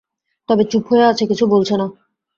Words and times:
তবে 0.49 0.63
চুপ 0.63 0.83
হয়ে 0.89 1.05
আছে, 1.05 1.23
কিছু 1.27 1.45
বলছে 1.47 1.75
না। 1.77 1.85